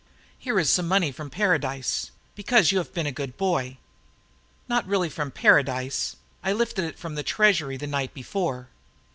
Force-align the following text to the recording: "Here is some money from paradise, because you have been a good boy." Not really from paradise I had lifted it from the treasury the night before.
"Here 0.39 0.57
is 0.59 0.73
some 0.73 0.87
money 0.87 1.11
from 1.11 1.29
paradise, 1.29 2.09
because 2.33 2.71
you 2.71 2.79
have 2.79 2.91
been 2.91 3.05
a 3.05 3.11
good 3.11 3.37
boy." 3.37 3.77
Not 4.67 4.87
really 4.87 5.09
from 5.11 5.29
paradise 5.29 6.15
I 6.41 6.47
had 6.47 6.57
lifted 6.57 6.85
it 6.85 6.97
from 6.97 7.13
the 7.13 7.21
treasury 7.21 7.77
the 7.77 7.85
night 7.85 8.11
before. 8.15 8.69